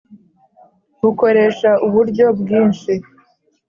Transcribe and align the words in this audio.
bukoresha 1.01 1.69
uburyo 1.85 2.25
bwinshi 2.39 2.93